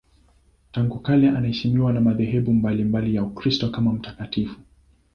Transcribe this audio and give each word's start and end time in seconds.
Tangu 0.71 0.99
kale 0.99 1.29
anaheshimiwa 1.29 1.93
na 1.93 2.01
madhehebu 2.01 2.53
mbalimbali 2.53 3.15
ya 3.15 3.23
Ukristo 3.23 3.69
kama 3.69 3.93
mtakatifu. 3.93 4.59